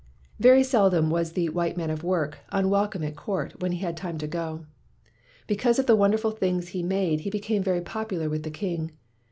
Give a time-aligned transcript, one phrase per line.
[0.39, 4.17] Very seldom was the "white man of work" unwelcome at court when he had time
[4.17, 4.65] to go.
[5.45, 8.93] Because of the wonderful things he made he became very popular with the king.